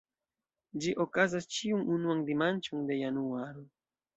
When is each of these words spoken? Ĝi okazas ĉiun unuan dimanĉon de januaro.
Ĝi 0.85 0.93
okazas 1.03 1.47
ĉiun 1.57 1.85
unuan 1.99 2.25
dimanĉon 2.31 2.89
de 2.91 2.99
januaro. 3.03 3.67